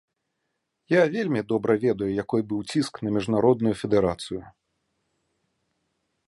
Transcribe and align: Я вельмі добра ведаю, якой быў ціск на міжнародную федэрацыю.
Я 0.93 1.01
вельмі 1.15 1.41
добра 1.51 1.75
ведаю, 1.83 2.07
якой 2.23 2.41
быў 2.53 2.59
ціск 2.73 2.93
на 3.09 3.13
міжнародную 3.19 3.75
федэрацыю. 3.83 4.43